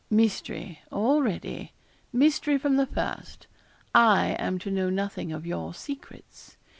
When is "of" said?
5.31-5.45